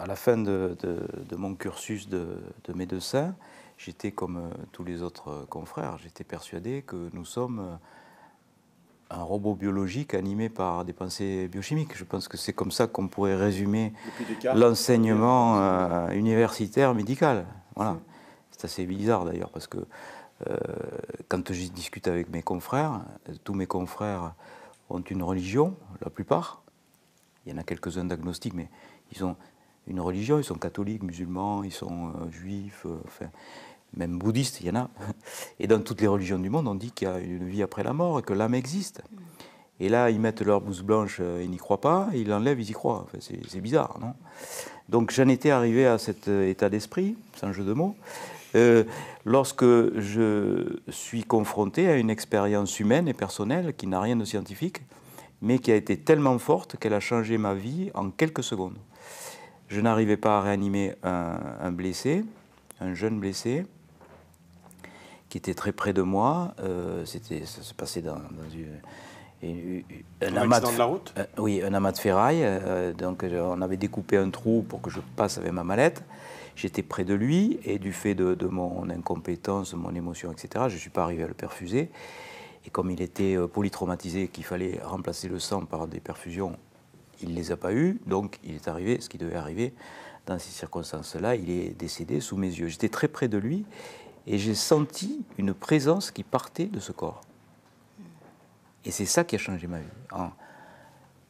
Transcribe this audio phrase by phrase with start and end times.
[0.00, 0.76] à la fin de,
[1.36, 2.38] mon cursus de,
[2.74, 3.34] médecin,
[3.78, 7.76] j'étais comme euh, tous les autres confrères, j'étais persuadé que nous sommes euh,
[9.10, 11.96] un robot biologique animé par des pensées biochimiques.
[11.96, 13.92] Je pense que c'est comme ça qu'on pourrait résumer
[14.54, 17.46] l'enseignement euh, universitaire médical.
[17.76, 17.98] Voilà.
[18.50, 19.78] C'est assez bizarre d'ailleurs parce que
[21.28, 23.00] quand je discute avec mes confrères,
[23.42, 24.34] tous mes confrères
[24.90, 26.62] ont une religion, la plupart.
[27.44, 28.68] Il y en a quelques-uns d'agnostiques, mais
[29.12, 29.36] ils ont
[29.86, 33.26] une religion, ils sont catholiques, musulmans, ils sont euh, juifs, euh,
[33.96, 34.90] même bouddhistes, il y en a.
[35.60, 37.84] Et dans toutes les religions du monde, on dit qu'il y a une vie après
[37.84, 39.02] la mort que l'âme existe.
[39.78, 42.70] Et là, ils mettent leur blouse blanche, euh, ils n'y croient pas, ils l'enlèvent, ils
[42.70, 43.06] y croient.
[43.20, 44.14] C'est bizarre, non?
[44.88, 47.96] Donc j'en étais arrivé à cet état d'esprit, sans jeu de mots,
[49.24, 54.82] lorsque je suis confronté à une expérience humaine et personnelle qui n'a rien de scientifique,
[55.42, 58.78] mais qui a été tellement forte qu'elle a changé ma vie en quelques secondes.
[59.68, 62.24] Je n'arrivais pas à réanimer un, blessé,
[62.80, 63.66] un jeune blessé,
[65.28, 66.54] qui était très près de moi.
[66.60, 68.18] Euh, c'était, ça se passait dans,
[69.42, 69.82] une,
[70.22, 72.42] un, amas de, la route euh, Oui, un amas de ferraille.
[72.44, 76.04] Euh, donc on avait découpé un trou pour que je passe avec ma mallette.
[76.54, 80.74] J'étais près de lui et du fait de, de mon incompétence, mon émotion, etc., je
[80.74, 81.90] ne suis pas arrivé à le perfuser.
[82.64, 86.56] Et comme il était polytraumatisé, qu'il fallait remplacer le sang par des perfusions
[87.22, 89.72] il ne les a pas eus, donc il est arrivé ce qui devait arriver
[90.26, 91.36] dans ces circonstances-là.
[91.36, 92.68] Il est décédé sous mes yeux.
[92.68, 93.64] J'étais très près de lui
[94.26, 97.22] et j'ai senti une présence qui partait de ce corps.
[98.84, 99.86] Et c'est ça qui a changé ma vie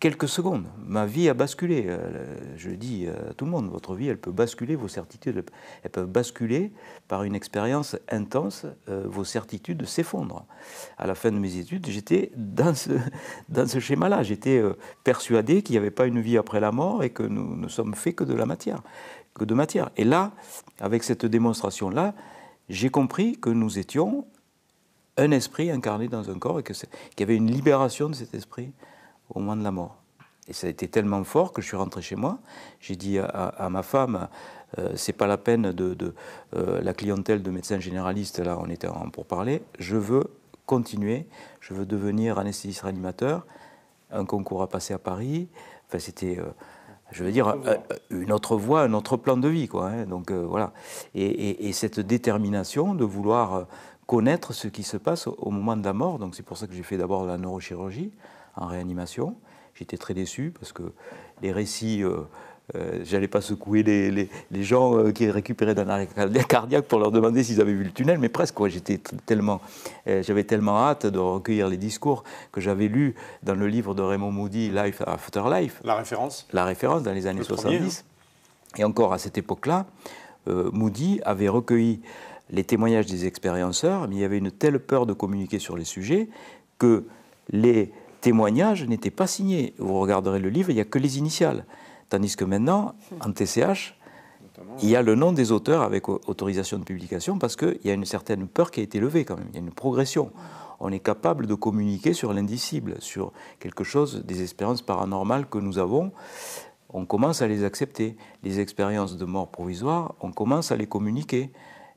[0.00, 0.64] quelques secondes.
[0.84, 1.84] Ma vie a basculé.
[1.86, 5.44] Euh, je dis à tout le monde, votre vie, elle peut basculer, vos certitudes,
[5.84, 6.72] elles peuvent basculer
[7.06, 10.46] par une expérience intense, euh, vos certitudes s'effondrent.
[10.96, 14.22] À la fin de mes études, j'étais dans ce, schéma-là.
[14.22, 14.72] J'étais euh,
[15.04, 17.94] persuadé qu'il n'y avait pas une vie après la mort et que nous ne sommes
[17.94, 18.82] faits que de la matière,
[19.34, 19.90] que de matière.
[19.98, 20.32] Et là,
[20.80, 22.14] avec cette démonstration-là,
[22.70, 24.24] j'ai compris que nous étions
[25.18, 26.76] un esprit incarné dans un corps et qu'il
[27.18, 28.72] y avait une libération de cet esprit
[29.34, 30.00] au moment de la mort.
[30.50, 32.38] Et ça a été tellement fort que je suis rentré chez moi.
[32.80, 34.28] J'ai dit à, ma femme,
[34.78, 36.14] euh, c'est pas la peine de,
[36.56, 40.24] euh, la clientèle de médecins généralistes, là on était en pour parler, je veux
[40.66, 41.26] continuer,
[41.60, 43.46] je veux devenir anesthésiste réanimateur,
[44.10, 45.48] un concours à passer à Paris,
[45.88, 46.50] enfin c'était, euh,
[47.12, 47.56] je veux dire,
[48.10, 49.88] une autre voie, un autre plan de vie, quoi.
[49.88, 50.06] Hein.
[50.06, 50.72] donc voilà.
[51.14, 53.66] Et, et, cette détermination de vouloir
[54.06, 56.74] connaître ce qui se passe au moment de la mort, donc c'est pour ça que
[56.74, 58.12] j'ai fait d'abord la neurochirurgie,
[58.56, 59.36] en réanimation.
[59.74, 60.82] J'étais très déçu parce que
[61.42, 62.20] les récits, euh,
[62.74, 66.08] euh j'allais pas secouer les, les, gens euh, qui récupéraient d'un arrêt
[66.48, 68.56] cardiaque pour leur demander s'ils avaient vu le tunnel, mais presque.
[68.66, 69.60] J'étais tellement,
[70.06, 74.02] euh, j'avais tellement hâte de recueillir les discours que j'avais lus dans le livre de
[74.02, 75.80] Raymond Moody, Life After Life.
[75.84, 78.04] La référence La référence dans les années 70.
[78.76, 79.86] Et encore à cette époque-là,
[80.46, 82.00] Moody avait recueilli
[82.50, 85.84] les témoignages des expérienceurs, mais il y avait une telle peur de communiquer sur les
[85.84, 86.28] sujets
[86.78, 87.04] que
[87.50, 89.74] les témoignages n'étaient pas signés.
[89.78, 91.64] Vous regarderez le livre, il n'y a que les initiales.
[92.08, 92.94] Tandis que maintenant,
[93.24, 93.94] en TCH,
[94.82, 97.94] il y a le nom des auteurs avec autorisation de publication parce qu'il y a
[97.94, 99.48] une certaine peur qui a été levée quand même.
[99.50, 100.32] Il y a une progression.
[100.80, 105.78] On est capable de communiquer sur l'indicible, sur quelque chose, des expériences paranormales que nous
[105.78, 106.12] avons.
[106.92, 108.16] On commence à les accepter.
[108.42, 111.50] Les expériences de mort provisoire, on commence à les communiquer.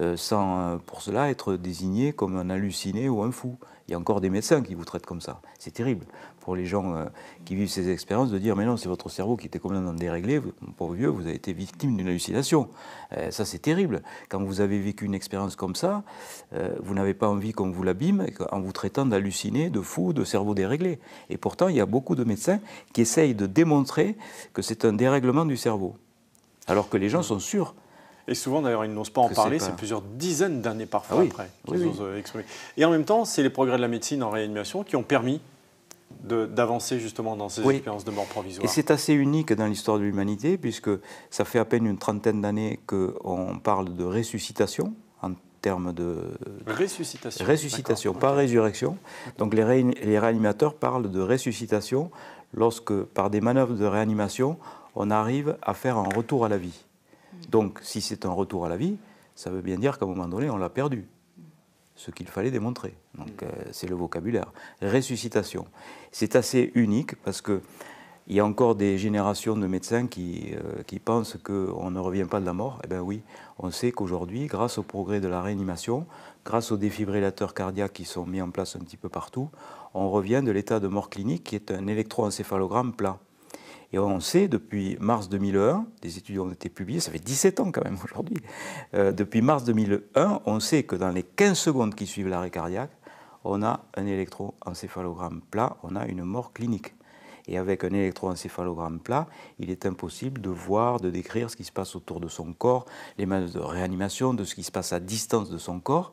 [0.00, 3.56] Euh, sans euh, pour cela être désigné comme un halluciné ou un fou.
[3.88, 5.40] Il y a encore des médecins qui vous traitent comme ça.
[5.58, 6.06] C'est terrible
[6.40, 7.04] pour les gens euh,
[7.44, 10.40] qui vivent ces expériences de dire mais non, c'est votre cerveau qui était complètement déréglé,
[10.40, 12.68] mon pauvre vieux, vous avez été victime d'une hallucination.
[13.30, 14.02] ça, c'est terrible.
[14.28, 16.02] Quand vous avez vécu une expérience comme ça,
[16.80, 20.54] vous n'avez pas envie qu'on vous l'abîme en vous traitant d'halluciné, de fou, de cerveau
[20.54, 20.98] déréglé.
[21.30, 22.60] Et pourtant, il y a beaucoup de médecins
[22.92, 24.16] qui essayent de démontrer
[24.52, 25.96] que c'est un dérèglement du cerveau.
[26.66, 27.74] Alors que les gens sont sûrs
[28.28, 29.58] et souvent, d'ailleurs, ils n'osent pas en parler.
[29.58, 32.44] C'est plusieurs dizaines d'années parfois ah après qu'ils osent euh, exprimer.
[32.76, 35.40] Et en même temps, c'est les progrès de la médecine en réanimation qui ont permis
[36.24, 38.64] d'avancer justement dans ces expériences de mort provisoire.
[38.64, 40.90] Et c'est assez unique dans l'histoire de l'humanité, puisque
[41.30, 46.16] ça fait à peine une trentaine d'années qu'on parle de ressuscitation en termes de...
[46.66, 47.44] Ressuscitation.
[47.44, 48.96] Ressuscitation, pas résurrection.
[49.38, 52.10] Donc les, les réanimateurs parlent de ressuscitation
[52.54, 54.58] lorsque, par des manœuvres de réanimation,
[54.94, 56.85] on arrive à faire un retour à la vie.
[57.48, 58.96] Donc, si c'est un retour à la vie,
[59.34, 61.06] ça veut bien dire qu'à un moment donné, on l'a perdu.
[61.94, 62.94] Ce qu'il fallait démontrer.
[63.16, 64.52] Donc, euh, c'est le vocabulaire.
[64.82, 65.66] Ressuscitation.
[66.12, 67.62] C'est assez unique parce que
[68.28, 72.26] il y a encore des générations de médecins qui, euh, qui pensent qu'on ne revient
[72.28, 72.80] pas de la mort.
[72.84, 73.22] Eh bien oui,
[73.58, 76.06] on sait qu'aujourd'hui, grâce au progrès de la réanimation,
[76.44, 79.48] grâce aux défibrillateurs cardiaques qui sont mis en place un petit peu partout,
[79.94, 83.18] on revient de l'état de mort clinique qui est un électroencéphalogramme plat.
[83.92, 87.70] Et on sait depuis mars 2001, des études ont été publiées, ça fait 17 ans
[87.72, 88.38] quand même aujourd'hui,
[88.94, 92.90] euh, depuis mars 2001, on sait que dans les 15 secondes qui suivent l'arrêt cardiaque,
[93.44, 96.94] on a un électroencéphalogramme plat, on a une mort clinique.
[97.48, 99.28] Et avec un électroencéphalogramme plat,
[99.60, 102.86] il est impossible de voir, de décrire ce qui se passe autour de son corps,
[103.18, 106.12] les manœuvres de réanimation, de ce qui se passe à distance de son corps.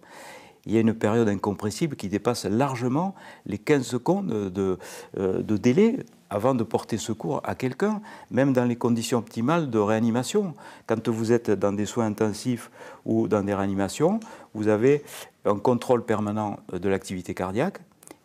[0.65, 3.15] Il y a une période incompressible qui dépasse largement
[3.45, 4.77] les 15 secondes de,
[5.17, 8.01] euh, de délai avant de porter secours à quelqu'un,
[8.31, 10.55] même dans les conditions optimales de réanimation.
[10.87, 12.71] Quand vous êtes dans des soins intensifs
[13.05, 14.19] ou dans des réanimations,
[14.53, 15.03] vous avez
[15.45, 17.79] un contrôle permanent de l'activité cardiaque,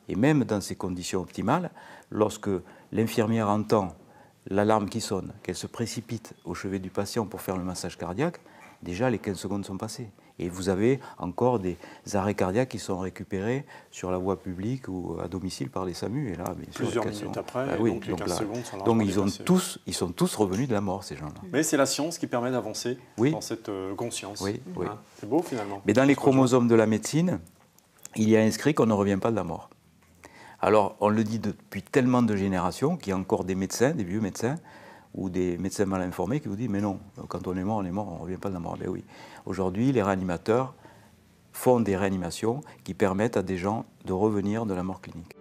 [0.08, 1.70] et même dans ces conditions optimales,
[2.10, 2.48] lorsque
[2.92, 3.94] l'infirmière entend
[4.48, 8.40] l'alarme qui sonne, qu'elle se précipite au chevet du patient pour faire le massage cardiaque,
[8.82, 10.08] déjà les 15 secondes sont passées.
[10.38, 11.76] Et vous avez encore des
[12.14, 16.32] arrêts cardiaques qui sont récupérés sur la voie publique ou à domicile par les SAMU.
[16.32, 16.44] Et là,
[16.74, 20.12] Plusieurs minutes après, bah donc les 15 secondes sont Donc ils, ont tous, ils sont
[20.12, 21.40] tous revenus de la mort, ces gens-là.
[21.52, 24.40] Mais c'est la science qui permet d'avancer dans cette euh, conscience.
[24.40, 24.86] Oui, oui.
[24.88, 25.82] Hein, c'est beau finalement.
[25.86, 27.40] Mais dans les chromosomes de la médecine,
[28.16, 29.70] il y a inscrit qu'on ne revient pas de la mort.
[30.60, 34.04] Alors, on le dit depuis tellement de générations qu'il y a encore des médecins, des
[34.04, 34.56] vieux médecins,
[35.18, 37.84] ou des médecins mal informés qui vous disent Mais non, quand on est mort, on
[37.84, 38.76] est mort, on ne revient pas de la mort.
[38.78, 39.04] Mais ben oui,
[39.46, 40.74] aujourd'hui, les réanimateurs
[41.52, 45.37] font des réanimations qui permettent à des gens de revenir de la mort clinique.